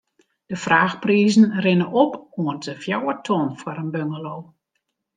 De 0.45 0.55
fraachprizen 0.55 1.59
rinne 1.61 1.87
op 1.93 2.13
oant 2.41 2.63
de 2.67 2.75
fjouwer 2.83 3.17
ton 3.25 3.45
foar 3.59 3.77
in 3.83 3.91
bungalow. 3.95 4.41